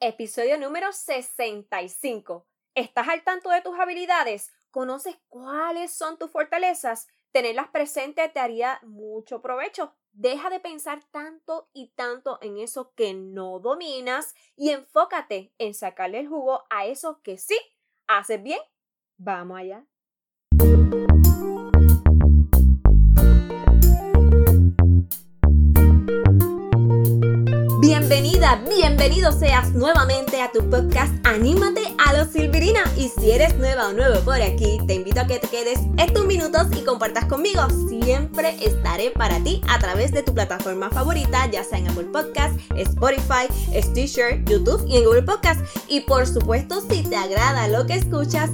Episodio 0.00 0.56
número 0.58 0.92
65. 0.92 2.46
¿Estás 2.76 3.08
al 3.08 3.24
tanto 3.24 3.50
de 3.50 3.62
tus 3.62 3.76
habilidades? 3.80 4.52
¿Conoces 4.70 5.18
cuáles 5.28 5.92
son 5.92 6.16
tus 6.18 6.30
fortalezas? 6.30 7.08
Tenerlas 7.32 7.66
presentes 7.70 8.32
te 8.32 8.38
haría 8.38 8.78
mucho 8.84 9.42
provecho. 9.42 9.92
Deja 10.12 10.50
de 10.50 10.60
pensar 10.60 11.02
tanto 11.10 11.68
y 11.72 11.88
tanto 11.96 12.38
en 12.42 12.58
eso 12.58 12.94
que 12.94 13.12
no 13.12 13.58
dominas 13.58 14.36
y 14.54 14.70
enfócate 14.70 15.52
en 15.58 15.74
sacarle 15.74 16.20
el 16.20 16.28
jugo 16.28 16.62
a 16.70 16.86
eso 16.86 17.20
que 17.22 17.36
sí 17.36 17.58
haces 18.06 18.40
bien. 18.40 18.60
Vamos 19.16 19.58
allá. 19.58 19.84
Bienvenido 28.56 29.30
seas 29.30 29.74
nuevamente 29.74 30.40
a 30.40 30.50
tu 30.50 30.70
podcast 30.70 31.12
Anímate 31.26 31.82
a 31.98 32.14
los 32.14 32.28
Silvirina. 32.28 32.80
Y 32.96 33.10
si 33.10 33.30
eres 33.30 33.54
nueva 33.58 33.88
o 33.88 33.92
nuevo 33.92 34.20
por 34.20 34.40
aquí, 34.40 34.78
te 34.86 34.94
invito 34.94 35.20
a 35.20 35.26
que 35.26 35.38
te 35.38 35.48
quedes 35.48 35.80
estos 35.98 36.24
minutos 36.24 36.66
y 36.74 36.82
compartas 36.82 37.26
conmigo. 37.26 37.60
Siempre 37.90 38.56
estaré 38.64 39.10
para 39.10 39.38
ti 39.40 39.60
a 39.68 39.78
través 39.78 40.12
de 40.12 40.22
tu 40.22 40.32
plataforma 40.32 40.88
favorita, 40.88 41.46
ya 41.50 41.62
sea 41.62 41.78
en 41.78 41.88
Apple 41.88 42.06
Podcast, 42.10 42.58
Spotify, 42.74 43.48
Stitcher, 43.82 44.42
YouTube 44.46 44.82
y 44.88 44.96
en 44.96 45.04
Google 45.04 45.24
Podcast. 45.24 45.60
Y 45.86 46.00
por 46.00 46.26
supuesto, 46.26 46.80
si 46.80 47.02
te 47.02 47.16
agrada 47.16 47.68
lo 47.68 47.86
que 47.86 47.96
escuchas, 47.96 48.48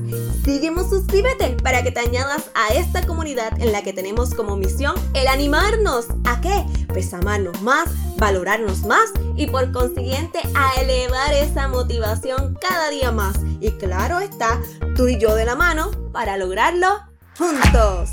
sígueme 0.45 0.83
suscríbete 0.83 1.51
para 1.63 1.85
que 1.85 1.93
te 1.93 2.01
añadas 2.01 2.51
a 2.55 2.75
esta 2.75 3.07
comunidad 3.07 3.61
en 3.63 3.71
la 3.71 3.83
que 3.83 3.93
tenemos 3.93 4.35
como 4.35 4.57
misión 4.57 4.97
el 5.15 5.29
animarnos. 5.29 6.07
¿A 6.25 6.41
qué? 6.41 6.65
Pues 6.89 7.15
amarnos 7.15 7.63
más, 7.63 7.89
valorarnos 8.25 8.87
más 8.87 9.13
y 9.37 9.49
por 9.49 9.71
consiguiente 9.71 10.41
a 10.57 10.81
elevar 10.81 11.35
esa 11.35 11.69
motivación 11.69 12.57
cada 12.59 12.89
día 12.89 13.13
más. 13.13 13.37
Y 13.61 13.73
claro 13.73 14.19
está, 14.19 14.63
tú 14.97 15.09
y 15.09 15.19
yo 15.19 15.35
de 15.35 15.45
la 15.45 15.57
mano 15.57 15.91
para 16.11 16.39
lograrlo 16.39 16.89
juntos. 17.37 18.09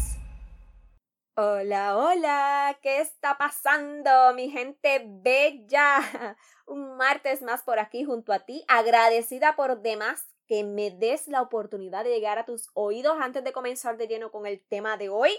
Hola, 1.38 1.96
hola, 1.96 2.78
¿qué 2.82 3.00
está 3.00 3.38
pasando, 3.38 4.34
mi 4.36 4.50
gente 4.50 5.02
bella? 5.08 6.02
Un 6.68 6.98
martes 6.98 7.42
más 7.42 7.62
por 7.64 7.80
aquí 7.80 8.04
junto 8.04 8.34
a 8.34 8.40
ti, 8.40 8.66
agradecida 8.68 9.56
por 9.56 9.82
demás 9.82 10.26
que 10.46 10.66
me 10.66 10.92
des 10.92 11.30
la 11.30 11.42
oportunidad 11.42 12.04
de 12.04 12.10
llegar 12.10 12.38
a 12.38 12.44
tus 12.44 12.70
oídos 12.74 13.16
antes 13.22 13.46
de 13.46 13.54
comenzar 13.54 13.96
de 13.96 14.08
lleno 14.08 14.30
con 14.30 14.46
el 14.46 14.60
tema 14.60 14.98
de 14.98 15.08
hoy. 15.08 15.32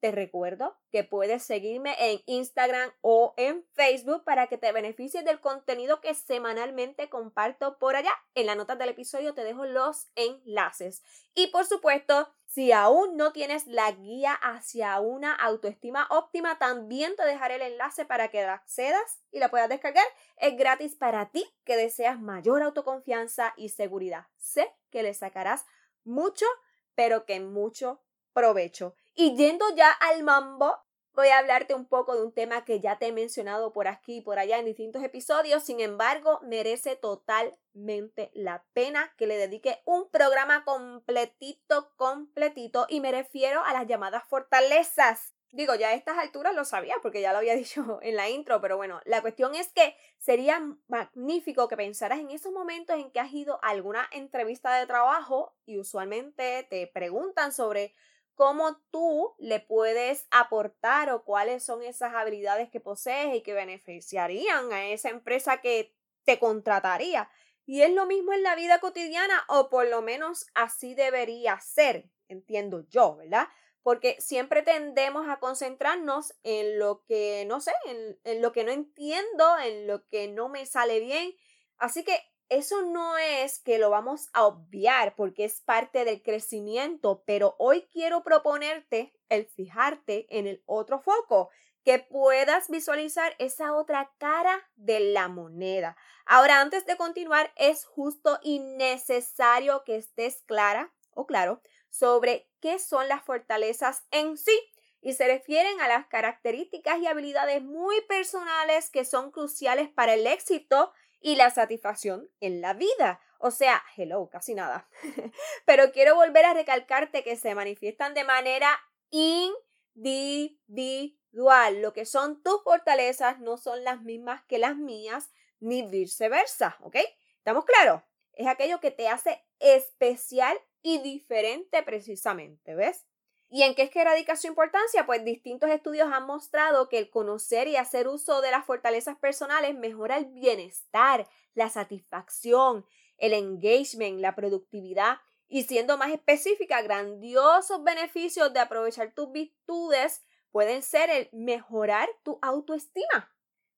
Te 0.00 0.12
recuerdo 0.12 0.76
que 0.92 1.02
puedes 1.02 1.42
seguirme 1.42 1.96
en 1.98 2.20
Instagram 2.26 2.92
o 3.00 3.34
en 3.36 3.64
Facebook 3.72 4.22
para 4.22 4.46
que 4.46 4.56
te 4.56 4.70
beneficies 4.70 5.24
del 5.24 5.40
contenido 5.40 6.00
que 6.00 6.14
semanalmente 6.14 7.08
comparto 7.08 7.78
por 7.78 7.96
allá. 7.96 8.12
En 8.36 8.46
la 8.46 8.54
nota 8.54 8.76
del 8.76 8.90
episodio 8.90 9.34
te 9.34 9.42
dejo 9.42 9.66
los 9.66 10.06
enlaces. 10.14 11.02
Y 11.34 11.48
por 11.48 11.66
supuesto, 11.66 12.32
si 12.46 12.70
aún 12.70 13.16
no 13.16 13.32
tienes 13.32 13.66
la 13.66 13.90
guía 13.90 14.34
hacia 14.34 15.00
una 15.00 15.34
autoestima 15.34 16.06
óptima, 16.10 16.58
también 16.60 17.16
te 17.16 17.24
dejaré 17.24 17.56
el 17.56 17.62
enlace 17.62 18.04
para 18.04 18.28
que 18.28 18.42
la 18.42 18.54
accedas 18.54 19.20
y 19.32 19.40
la 19.40 19.50
puedas 19.50 19.68
descargar. 19.68 20.06
Es 20.36 20.56
gratis 20.56 20.94
para 20.94 21.30
ti 21.30 21.44
que 21.64 21.76
deseas 21.76 22.20
mayor 22.20 22.62
autoconfianza 22.62 23.52
y 23.56 23.70
seguridad. 23.70 24.26
Sé 24.36 24.72
que 24.90 25.02
le 25.02 25.12
sacarás 25.12 25.66
mucho, 26.04 26.46
pero 26.94 27.26
que 27.26 27.40
mucho 27.40 28.00
provecho. 28.32 28.94
Y 29.20 29.34
yendo 29.34 29.64
ya 29.74 29.90
al 29.90 30.22
mambo, 30.22 30.78
voy 31.12 31.26
a 31.26 31.38
hablarte 31.38 31.74
un 31.74 31.86
poco 31.86 32.14
de 32.14 32.22
un 32.22 32.32
tema 32.32 32.64
que 32.64 32.78
ya 32.78 33.00
te 33.00 33.08
he 33.08 33.12
mencionado 33.12 33.72
por 33.72 33.88
aquí 33.88 34.18
y 34.18 34.20
por 34.20 34.38
allá 34.38 34.60
en 34.60 34.64
distintos 34.64 35.02
episodios. 35.02 35.64
Sin 35.64 35.80
embargo, 35.80 36.38
merece 36.44 36.94
totalmente 36.94 38.30
la 38.32 38.64
pena 38.74 39.12
que 39.16 39.26
le 39.26 39.36
dedique 39.36 39.82
un 39.86 40.08
programa 40.08 40.64
completito, 40.64 41.92
completito. 41.96 42.86
Y 42.88 43.00
me 43.00 43.10
refiero 43.10 43.64
a 43.64 43.72
las 43.72 43.88
llamadas 43.88 44.22
fortalezas. 44.28 45.34
Digo, 45.50 45.74
ya 45.74 45.88
a 45.88 45.94
estas 45.94 46.16
alturas 46.18 46.54
lo 46.54 46.64
sabía 46.64 46.94
porque 47.02 47.20
ya 47.20 47.32
lo 47.32 47.38
había 47.38 47.54
dicho 47.56 47.98
en 48.02 48.14
la 48.14 48.30
intro, 48.30 48.60
pero 48.60 48.76
bueno, 48.76 49.00
la 49.04 49.20
cuestión 49.20 49.56
es 49.56 49.72
que 49.72 49.96
sería 50.18 50.62
magnífico 50.86 51.66
que 51.66 51.76
pensaras 51.76 52.20
en 52.20 52.30
esos 52.30 52.52
momentos 52.52 52.94
en 52.94 53.10
que 53.10 53.18
has 53.18 53.32
ido 53.32 53.58
a 53.64 53.70
alguna 53.70 54.08
entrevista 54.12 54.76
de 54.76 54.86
trabajo 54.86 55.56
y 55.66 55.80
usualmente 55.80 56.68
te 56.70 56.86
preguntan 56.86 57.52
sobre 57.52 57.92
cómo 58.38 58.80
tú 58.92 59.34
le 59.40 59.58
puedes 59.58 60.28
aportar 60.30 61.10
o 61.10 61.24
cuáles 61.24 61.64
son 61.64 61.82
esas 61.82 62.14
habilidades 62.14 62.70
que 62.70 62.78
posees 62.78 63.34
y 63.34 63.40
que 63.42 63.52
beneficiarían 63.52 64.72
a 64.72 64.86
esa 64.90 65.08
empresa 65.08 65.60
que 65.60 65.92
te 66.24 66.38
contrataría. 66.38 67.28
Y 67.66 67.82
es 67.82 67.90
lo 67.92 68.06
mismo 68.06 68.32
en 68.32 68.44
la 68.44 68.54
vida 68.54 68.78
cotidiana 68.78 69.44
o 69.48 69.68
por 69.68 69.88
lo 69.88 70.02
menos 70.02 70.46
así 70.54 70.94
debería 70.94 71.58
ser, 71.58 72.08
entiendo 72.28 72.86
yo, 72.88 73.16
¿verdad? 73.16 73.48
Porque 73.82 74.14
siempre 74.20 74.62
tendemos 74.62 75.26
a 75.28 75.40
concentrarnos 75.40 76.32
en 76.44 76.78
lo 76.78 77.02
que 77.06 77.44
no 77.48 77.60
sé, 77.60 77.72
en, 77.86 78.20
en 78.22 78.40
lo 78.40 78.52
que 78.52 78.62
no 78.62 78.70
entiendo, 78.70 79.58
en 79.58 79.88
lo 79.88 80.06
que 80.06 80.28
no 80.28 80.48
me 80.48 80.64
sale 80.64 81.00
bien. 81.00 81.34
Así 81.76 82.04
que 82.04 82.22
eso 82.48 82.82
no 82.82 83.18
es 83.18 83.58
que 83.58 83.78
lo 83.78 83.90
vamos 83.90 84.28
a 84.32 84.46
obviar 84.46 85.14
porque 85.16 85.44
es 85.44 85.60
parte 85.60 86.04
del 86.04 86.22
crecimiento, 86.22 87.22
pero 87.26 87.54
hoy 87.58 87.88
quiero 87.92 88.22
proponerte 88.22 89.14
el 89.28 89.46
fijarte 89.46 90.26
en 90.30 90.46
el 90.46 90.62
otro 90.66 91.00
foco, 91.00 91.50
que 91.84 91.98
puedas 91.98 92.68
visualizar 92.68 93.34
esa 93.38 93.74
otra 93.74 94.12
cara 94.18 94.68
de 94.76 95.00
la 95.00 95.28
moneda. 95.28 95.96
Ahora, 96.26 96.60
antes 96.60 96.84
de 96.84 96.96
continuar, 96.96 97.52
es 97.56 97.84
justo 97.86 98.38
y 98.42 98.58
necesario 98.58 99.84
que 99.84 99.96
estés 99.96 100.42
clara 100.42 100.92
o 101.14 101.26
claro 101.26 101.62
sobre 101.88 102.50
qué 102.60 102.78
son 102.78 103.08
las 103.08 103.22
fortalezas 103.22 104.04
en 104.10 104.36
sí 104.36 104.58
y 105.00 105.14
se 105.14 105.26
refieren 105.26 105.80
a 105.80 105.88
las 105.88 106.06
características 106.06 106.98
y 106.98 107.06
habilidades 107.06 107.62
muy 107.62 108.00
personales 108.02 108.90
que 108.90 109.04
son 109.04 109.30
cruciales 109.30 109.88
para 109.88 110.14
el 110.14 110.26
éxito 110.26 110.92
y 111.20 111.36
la 111.36 111.50
satisfacción 111.50 112.30
en 112.40 112.60
la 112.60 112.74
vida. 112.74 113.20
O 113.38 113.50
sea, 113.50 113.82
hello, 113.96 114.28
casi 114.30 114.54
nada. 114.54 114.88
Pero 115.66 115.92
quiero 115.92 116.14
volver 116.14 116.44
a 116.44 116.54
recalcarte 116.54 117.22
que 117.22 117.36
se 117.36 117.54
manifiestan 117.54 118.14
de 118.14 118.24
manera 118.24 118.68
individual. 119.10 121.82
Lo 121.82 121.92
que 121.92 122.04
son 122.04 122.42
tus 122.42 122.62
fortalezas 122.62 123.38
no 123.40 123.56
son 123.56 123.84
las 123.84 124.02
mismas 124.02 124.42
que 124.44 124.58
las 124.58 124.76
mías, 124.76 125.30
ni 125.60 125.82
viceversa, 125.82 126.76
¿ok? 126.80 126.96
¿Estamos 127.36 127.64
claros? 127.64 128.02
Es 128.32 128.46
aquello 128.46 128.80
que 128.80 128.90
te 128.90 129.08
hace 129.08 129.44
especial 129.58 130.56
y 130.82 130.98
diferente 130.98 131.82
precisamente, 131.82 132.74
¿ves? 132.74 133.06
¿Y 133.50 133.62
en 133.62 133.74
qué 133.74 133.82
es 133.82 133.90
que 133.90 134.04
radica 134.04 134.36
su 134.36 134.46
importancia? 134.46 135.06
Pues 135.06 135.24
distintos 135.24 135.70
estudios 135.70 136.08
han 136.12 136.26
mostrado 136.26 136.88
que 136.88 136.98
el 136.98 137.08
conocer 137.08 137.66
y 137.66 137.76
hacer 137.76 138.06
uso 138.06 138.40
de 138.42 138.50
las 138.50 138.66
fortalezas 138.66 139.16
personales 139.16 139.74
mejora 139.74 140.18
el 140.18 140.26
bienestar, 140.26 141.26
la 141.54 141.70
satisfacción, 141.70 142.84
el 143.16 143.32
engagement, 143.32 144.20
la 144.20 144.34
productividad 144.34 145.18
y 145.48 145.62
siendo 145.62 145.96
más 145.96 146.12
específica, 146.12 146.82
grandiosos 146.82 147.82
beneficios 147.82 148.52
de 148.52 148.60
aprovechar 148.60 149.14
tus 149.14 149.32
virtudes 149.32 150.22
pueden 150.50 150.82
ser 150.82 151.08
el 151.08 151.28
mejorar 151.32 152.08
tu 152.22 152.38
autoestima. 152.42 153.34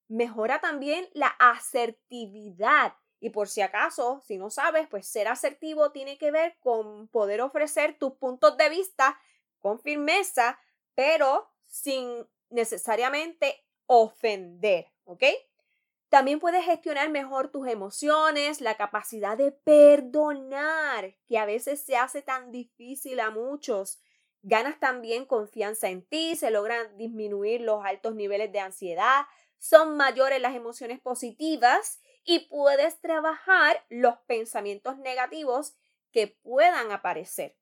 Mejora 0.09 0.59
también 0.59 1.07
la 1.13 1.27
asertividad. 1.39 2.93
Y 3.21 3.29
por 3.29 3.47
si 3.47 3.61
acaso, 3.61 4.21
si 4.25 4.37
no 4.37 4.49
sabes, 4.49 4.87
pues 4.89 5.07
ser 5.07 5.29
asertivo 5.29 5.91
tiene 5.91 6.17
que 6.17 6.31
ver 6.31 6.57
con 6.59 7.07
poder 7.07 7.39
ofrecer 7.39 7.97
tus 7.97 8.13
puntos 8.13 8.57
de 8.57 8.69
vista 8.69 9.17
con 9.61 9.79
firmeza, 9.79 10.59
pero 10.95 11.49
sin 11.65 12.27
necesariamente 12.49 13.63
ofender, 13.85 14.87
¿ok? 15.05 15.23
También 16.09 16.41
puedes 16.41 16.65
gestionar 16.65 17.09
mejor 17.09 17.51
tus 17.51 17.67
emociones, 17.67 18.59
la 18.59 18.75
capacidad 18.75 19.37
de 19.37 19.53
perdonar, 19.53 21.15
que 21.25 21.37
a 21.37 21.45
veces 21.45 21.81
se 21.81 21.95
hace 21.95 22.21
tan 22.21 22.51
difícil 22.51 23.21
a 23.21 23.31
muchos. 23.31 24.01
Ganas 24.41 24.77
también 24.79 25.25
confianza 25.25 25.87
en 25.87 26.01
ti, 26.01 26.35
se 26.35 26.51
logran 26.51 26.97
disminuir 26.97 27.61
los 27.61 27.85
altos 27.85 28.13
niveles 28.15 28.51
de 28.51 28.59
ansiedad, 28.59 29.25
son 29.57 29.95
mayores 29.95 30.41
las 30.41 30.53
emociones 30.53 30.99
positivas 30.99 32.01
y 32.25 32.39
puedes 32.49 32.99
trabajar 32.99 33.85
los 33.89 34.17
pensamientos 34.27 34.97
negativos 34.97 35.75
que 36.11 36.27
puedan 36.27 36.91
aparecer. 36.91 37.55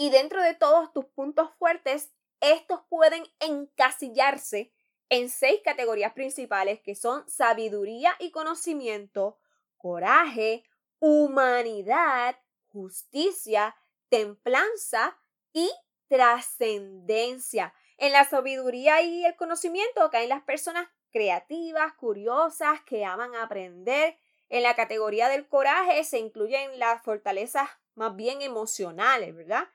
Y 0.00 0.08
dentro 0.08 0.42
de 0.42 0.54
todos 0.54 0.90
tus 0.94 1.04
puntos 1.04 1.50
fuertes, 1.58 2.10
estos 2.40 2.80
pueden 2.88 3.22
encasillarse 3.38 4.72
en 5.10 5.28
seis 5.28 5.60
categorías 5.62 6.14
principales 6.14 6.80
que 6.80 6.94
son 6.94 7.28
sabiduría 7.28 8.16
y 8.18 8.30
conocimiento, 8.30 9.36
coraje, 9.76 10.64
humanidad, 11.00 12.38
justicia, 12.68 13.76
templanza 14.08 15.18
y 15.52 15.70
trascendencia. 16.08 17.74
En 17.98 18.12
la 18.12 18.24
sabiduría 18.24 19.02
y 19.02 19.26
el 19.26 19.36
conocimiento 19.36 20.08
caen 20.10 20.30
las 20.30 20.44
personas 20.44 20.88
creativas, 21.12 21.92
curiosas, 21.92 22.80
que 22.86 23.04
aman 23.04 23.34
aprender. 23.34 24.16
En 24.48 24.62
la 24.62 24.74
categoría 24.74 25.28
del 25.28 25.46
coraje 25.46 26.04
se 26.04 26.20
incluyen 26.20 26.78
las 26.78 27.02
fortalezas 27.02 27.68
más 27.96 28.16
bien 28.16 28.40
emocionales, 28.40 29.36
¿verdad? 29.36 29.68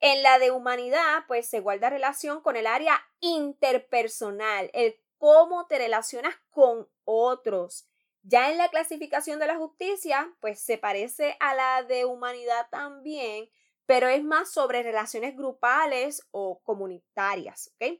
En 0.00 0.22
la 0.22 0.38
de 0.38 0.50
humanidad, 0.50 1.24
pues 1.26 1.48
se 1.48 1.60
guarda 1.60 1.90
relación 1.90 2.40
con 2.40 2.56
el 2.56 2.66
área 2.66 3.00
interpersonal, 3.20 4.70
el 4.72 5.00
cómo 5.18 5.66
te 5.66 5.78
relacionas 5.78 6.34
con 6.50 6.88
otros. 7.04 7.88
Ya 8.22 8.50
en 8.50 8.58
la 8.58 8.68
clasificación 8.68 9.38
de 9.38 9.46
la 9.46 9.56
justicia, 9.56 10.32
pues 10.40 10.60
se 10.60 10.78
parece 10.78 11.36
a 11.40 11.54
la 11.54 11.82
de 11.82 12.04
humanidad 12.04 12.68
también, 12.70 13.48
pero 13.86 14.06
es 14.08 14.22
más 14.22 14.52
sobre 14.52 14.82
relaciones 14.82 15.36
grupales 15.36 16.26
o 16.30 16.60
comunitarias, 16.62 17.72
¿ok? 17.74 17.98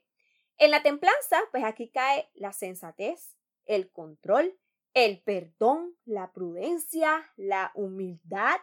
En 0.59 0.71
la 0.71 0.83
templanza, 0.83 1.41
pues 1.50 1.65
aquí 1.65 1.89
cae 1.89 2.29
la 2.35 2.53
sensatez, 2.53 3.37
el 3.65 3.91
control, 3.91 4.59
el 4.93 5.23
perdón, 5.23 5.97
la 6.05 6.33
prudencia, 6.33 7.33
la 7.37 7.71
humildad. 7.75 8.56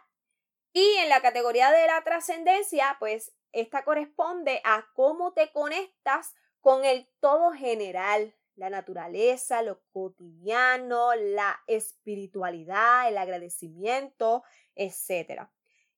Y 0.78 0.98
en 0.98 1.08
la 1.08 1.22
categoría 1.22 1.72
de 1.72 1.88
la 1.88 2.04
trascendencia, 2.04 2.98
pues 3.00 3.34
esta 3.54 3.86
corresponde 3.86 4.60
a 4.66 4.86
cómo 4.94 5.32
te 5.32 5.50
conectas 5.54 6.36
con 6.60 6.84
el 6.84 7.10
todo 7.22 7.54
general, 7.54 8.36
la 8.56 8.70
naturaleza, 8.70 9.62
lo 9.62 9.82
cotidiano, 9.94 11.16
la 11.16 11.64
espiritualidad, 11.68 13.08
el 13.08 13.18
agradecimiento, 13.18 14.44
etc. 14.76 15.44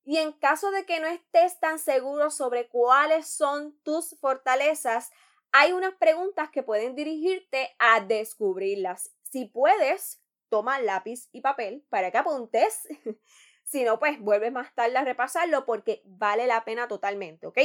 Y 0.03 0.17
en 0.17 0.31
caso 0.33 0.69
de 0.69 0.85
que 0.85 0.99
no 0.99 1.07
estés 1.07 1.59
tan 1.59 1.79
seguro 1.79 2.29
sobre 2.29 2.69
cuáles 2.69 3.27
son 3.27 3.75
tus 3.81 4.15
fortalezas, 4.19 5.09
hay 5.51 5.71
unas 5.71 5.95
preguntas 5.95 6.51
que 6.51 6.61
pueden 6.61 6.93
dirigirte 6.93 7.75
a 7.79 8.01
descubrirlas. 8.01 9.09
Si 9.23 9.45
puedes, 9.45 10.21
toma 10.49 10.79
lápiz 10.79 11.29
y 11.31 11.41
papel 11.41 11.83
para 11.89 12.11
que 12.11 12.19
apuntes. 12.19 12.87
si 13.67 13.83
no, 13.83 13.99
pues 13.99 14.19
vuelves 14.19 14.51
más 14.51 14.73
tarde 14.73 14.97
a 14.97 15.03
repasarlo 15.03 15.65
porque 15.65 16.01
vale 16.05 16.47
la 16.47 16.65
pena 16.65 16.87
totalmente, 16.87 17.45
¿ok? 17.45 17.59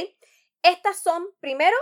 Estas 0.61 1.01
son, 1.01 1.25
primero, 1.39 1.75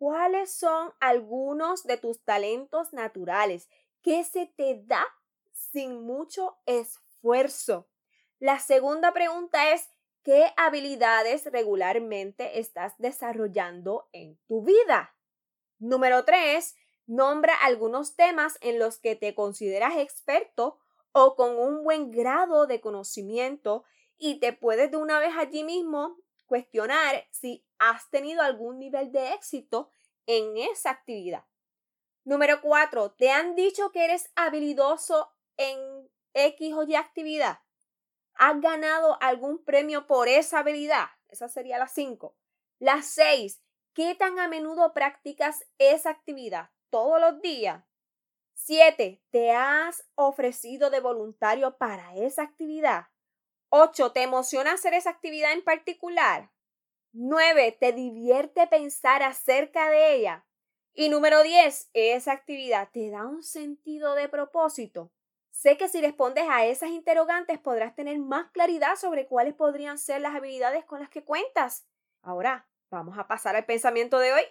¿Cuáles 0.00 0.54
son 0.54 0.94
algunos 0.98 1.84
de 1.84 1.98
tus 1.98 2.24
talentos 2.24 2.94
naturales 2.94 3.68
que 4.00 4.24
se 4.24 4.46
te 4.46 4.80
da 4.86 5.06
sin 5.52 6.00
mucho 6.06 6.56
esfuerzo? 6.64 7.86
La 8.38 8.60
segunda 8.60 9.12
pregunta 9.12 9.74
es, 9.74 9.90
¿qué 10.24 10.54
habilidades 10.56 11.44
regularmente 11.52 12.60
estás 12.60 12.94
desarrollando 12.96 14.08
en 14.12 14.38
tu 14.48 14.64
vida? 14.64 15.14
Número 15.78 16.24
tres, 16.24 16.76
nombra 17.04 17.52
algunos 17.62 18.16
temas 18.16 18.56
en 18.62 18.78
los 18.78 18.98
que 19.00 19.16
te 19.16 19.34
consideras 19.34 19.98
experto 19.98 20.78
o 21.12 21.34
con 21.34 21.58
un 21.58 21.82
buen 21.82 22.10
grado 22.10 22.66
de 22.66 22.80
conocimiento 22.80 23.84
y 24.16 24.38
te 24.38 24.52
puedes 24.52 24.90
de 24.90 24.96
una 24.96 25.18
vez 25.18 25.32
allí 25.36 25.64
mismo 25.64 26.16
cuestionar 26.46 27.26
si 27.30 27.64
has 27.78 28.10
tenido 28.10 28.42
algún 28.42 28.78
nivel 28.78 29.12
de 29.12 29.32
éxito 29.32 29.90
en 30.26 30.56
esa 30.56 30.90
actividad. 30.90 31.44
Número 32.24 32.60
cuatro, 32.60 33.12
¿te 33.12 33.30
han 33.30 33.54
dicho 33.54 33.90
que 33.92 34.04
eres 34.04 34.30
habilidoso 34.36 35.32
en 35.56 36.10
X 36.34 36.74
o 36.74 36.82
Y 36.84 36.94
actividad? 36.94 37.60
¿Has 38.34 38.60
ganado 38.60 39.16
algún 39.20 39.64
premio 39.64 40.06
por 40.06 40.28
esa 40.28 40.60
habilidad? 40.60 41.06
Esa 41.28 41.48
sería 41.48 41.78
la 41.78 41.88
cinco. 41.88 42.36
La 42.78 43.02
seis, 43.02 43.62
¿qué 43.94 44.14
tan 44.14 44.38
a 44.38 44.48
menudo 44.48 44.92
practicas 44.92 45.64
esa 45.78 46.10
actividad? 46.10 46.70
¿Todos 46.90 47.20
los 47.20 47.40
días? 47.40 47.84
Siete, 48.62 49.22
¿te 49.30 49.52
has 49.52 50.04
ofrecido 50.16 50.90
de 50.90 51.00
voluntario 51.00 51.78
para 51.78 52.14
esa 52.14 52.42
actividad? 52.42 53.06
8. 53.70 54.12
¿Te 54.12 54.22
emociona 54.22 54.74
hacer 54.74 54.92
esa 54.92 55.08
actividad 55.08 55.52
en 55.52 55.64
particular? 55.64 56.50
9. 57.12 57.78
¿Te 57.80 57.92
divierte 57.92 58.66
pensar 58.66 59.22
acerca 59.22 59.88
de 59.88 60.14
ella? 60.14 60.44
Y 60.92 61.08
número 61.08 61.42
10. 61.42 61.88
¿Esa 61.94 62.32
actividad 62.32 62.90
te 62.92 63.08
da 63.08 63.24
un 63.24 63.42
sentido 63.42 64.14
de 64.14 64.28
propósito? 64.28 65.10
Sé 65.50 65.78
que 65.78 65.88
si 65.88 66.02
respondes 66.02 66.44
a 66.50 66.66
esas 66.66 66.90
interrogantes 66.90 67.58
podrás 67.58 67.94
tener 67.94 68.18
más 68.18 68.50
claridad 68.50 68.96
sobre 68.96 69.26
cuáles 69.26 69.54
podrían 69.54 69.96
ser 69.96 70.20
las 70.20 70.34
habilidades 70.34 70.84
con 70.84 71.00
las 71.00 71.08
que 71.08 71.24
cuentas. 71.24 71.86
Ahora, 72.20 72.68
vamos 72.90 73.18
a 73.18 73.26
pasar 73.26 73.56
al 73.56 73.64
pensamiento 73.64 74.18
de 74.18 74.34
hoy. 74.34 74.42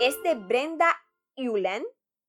Este 0.00 0.34
Brenda 0.34 0.96
Eulen, 1.36 1.86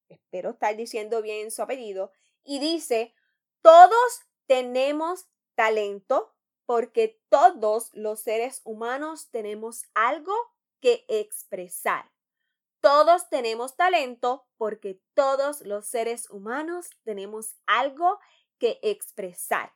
espero 0.09 0.49
estar 0.49 0.75
diciendo 0.75 1.21
bien 1.21 1.51
su 1.51 1.61
apellido, 1.61 2.11
y 2.43 2.59
dice, 2.59 3.15
todos 3.61 4.23
tenemos 4.45 5.29
talento 5.55 6.35
porque 6.65 7.21
todos 7.29 7.89
los 7.93 8.19
seres 8.19 8.59
humanos 8.65 9.29
tenemos 9.31 9.85
algo 9.93 10.33
que 10.81 11.05
expresar. 11.07 12.11
Todos 12.81 13.29
tenemos 13.29 13.77
talento 13.77 14.45
porque 14.57 15.01
todos 15.13 15.61
los 15.61 15.85
seres 15.85 16.29
humanos 16.29 16.89
tenemos 17.05 17.55
algo 17.67 18.19
que 18.57 18.79
expresar. 18.81 19.71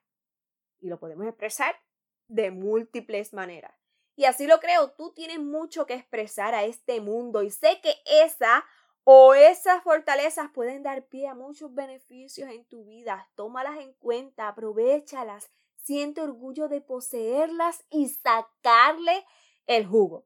Y 0.81 0.89
lo 0.89 0.99
podemos 0.99 1.27
expresar 1.27 1.79
de 2.27 2.51
múltiples 2.51 3.31
maneras. 3.31 3.84
Y 4.15 4.25
así 4.25 4.47
lo 4.47 4.59
creo, 4.59 4.91
tú 4.91 5.11
tienes 5.13 5.39
mucho 5.39 5.85
que 5.85 5.93
expresar 5.93 6.55
a 6.55 6.63
este 6.63 7.01
mundo 7.01 7.43
y 7.43 7.51
sé 7.51 7.81
que 7.81 7.93
esa 8.05 8.63
o 9.03 9.35
esas 9.35 9.83
fortalezas 9.83 10.49
pueden 10.51 10.81
dar 10.81 11.05
pie 11.05 11.27
a 11.27 11.35
muchos 11.35 11.73
beneficios 11.73 12.49
en 12.49 12.65
tu 12.65 12.85
vida. 12.85 13.29
Tómalas 13.35 13.77
en 13.77 13.93
cuenta, 13.93 14.47
aprovechalas, 14.47 15.51
siente 15.75 16.21
orgullo 16.21 16.67
de 16.67 16.81
poseerlas 16.81 17.83
y 17.89 18.09
sacarle 18.09 19.25
el 19.67 19.85
jugo. 19.85 20.25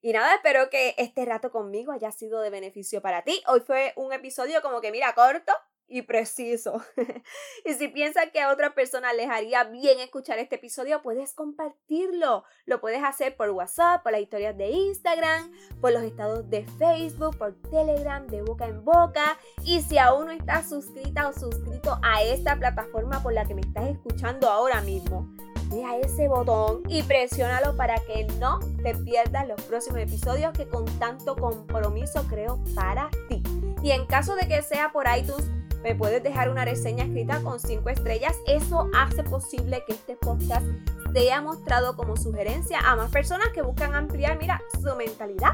Y 0.00 0.12
nada, 0.12 0.34
espero 0.34 0.70
que 0.70 0.94
este 0.98 1.24
rato 1.24 1.50
conmigo 1.50 1.92
haya 1.92 2.10
sido 2.12 2.40
de 2.40 2.50
beneficio 2.50 3.00
para 3.02 3.22
ti. 3.22 3.42
Hoy 3.46 3.60
fue 3.60 3.92
un 3.96 4.12
episodio 4.12 4.62
como 4.62 4.80
que, 4.80 4.92
mira, 4.92 5.14
corto, 5.14 5.52
y 5.88 6.02
preciso. 6.02 6.82
y 7.64 7.74
si 7.74 7.88
piensas 7.88 8.30
que 8.32 8.40
a 8.40 8.52
otra 8.52 8.74
persona 8.74 9.12
les 9.12 9.28
haría 9.30 9.64
bien 9.64 10.00
escuchar 10.00 10.38
este 10.38 10.56
episodio, 10.56 11.02
puedes 11.02 11.32
compartirlo. 11.32 12.44
Lo 12.64 12.80
puedes 12.80 13.02
hacer 13.04 13.36
por 13.36 13.50
WhatsApp, 13.50 14.02
por 14.02 14.12
las 14.12 14.20
historias 14.20 14.56
de 14.56 14.70
Instagram, 14.70 15.52
por 15.80 15.92
los 15.92 16.02
estados 16.02 16.48
de 16.50 16.66
Facebook, 16.78 17.38
por 17.38 17.54
Telegram, 17.70 18.26
de 18.26 18.42
boca 18.42 18.66
en 18.66 18.84
boca. 18.84 19.38
Y 19.64 19.80
si 19.82 19.98
aún 19.98 20.26
no 20.26 20.32
estás 20.32 20.68
suscrita 20.68 21.28
o 21.28 21.32
suscrito 21.32 21.98
a 22.02 22.22
esta 22.22 22.56
plataforma 22.56 23.22
por 23.22 23.32
la 23.32 23.44
que 23.44 23.54
me 23.54 23.60
estás 23.60 23.88
escuchando 23.88 24.48
ahora 24.48 24.80
mismo, 24.80 25.28
ve 25.70 25.84
a 25.84 25.98
ese 25.98 26.28
botón 26.28 26.82
y 26.88 27.02
presiónalo 27.02 27.76
para 27.76 27.96
que 28.06 28.24
no 28.38 28.60
te 28.82 28.94
pierdas 28.94 29.48
los 29.48 29.60
próximos 29.62 30.00
episodios 30.00 30.52
que 30.52 30.68
con 30.68 30.84
tanto 30.98 31.36
compromiso 31.36 32.24
creo 32.28 32.62
para 32.74 33.10
ti. 33.28 33.42
Y 33.82 33.90
en 33.90 34.06
caso 34.06 34.34
de 34.34 34.48
que 34.48 34.62
sea 34.62 34.90
por 34.92 35.06
iTunes, 35.16 35.50
me 35.86 35.94
puedes 35.94 36.20
dejar 36.20 36.50
una 36.50 36.64
reseña 36.64 37.04
escrita 37.04 37.40
con 37.42 37.60
5 37.60 37.88
estrellas. 37.90 38.34
Eso 38.48 38.90
hace 38.92 39.22
posible 39.22 39.84
que 39.86 39.92
este 39.92 40.16
podcast 40.16 40.66
sea 41.12 41.40
mostrado 41.40 41.94
como 41.94 42.16
sugerencia 42.16 42.80
a 42.80 42.96
más 42.96 43.08
personas 43.12 43.50
que 43.54 43.62
buscan 43.62 43.94
ampliar, 43.94 44.36
mira, 44.36 44.60
su 44.82 44.96
mentalidad 44.96 45.52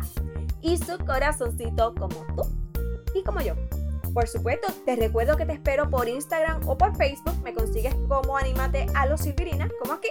y 0.63 0.79
su 0.79 0.97
corazoncito 1.05 1.95
como 1.95 2.17
tú 2.35 2.45
y 3.15 3.23
como 3.23 3.43
yo. 3.43 3.53
Por 4.15 4.27
supuesto, 4.27 4.73
te 4.87 4.97
recuerdo 4.97 5.37
que 5.37 5.45
te 5.45 5.53
espero 5.53 5.91
por 5.91 6.09
Instagram 6.09 6.67
o 6.67 6.79
por 6.79 6.97
Facebook. 6.97 7.37
Me 7.45 7.53
consigues 7.53 7.95
como 8.09 8.39
Anímate 8.39 8.87
a 8.95 9.05
los 9.05 9.21
Silvirinas, 9.21 9.71
como 9.81 9.93
aquí. 9.93 10.09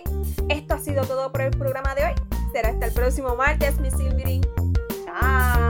Esto 0.49 0.75
ha 0.75 0.79
sido 0.79 1.03
todo 1.03 1.31
por 1.31 1.41
el 1.41 1.51
programa 1.51 1.95
de 1.95 2.05
hoy. 2.05 2.13
Será 2.51 2.69
hasta 2.69 2.85
el 2.85 2.93
próximo 2.93 3.35
martes, 3.35 3.79
mi 3.79 3.89
Silvirin. 3.89 4.41
Chao. 5.03 5.60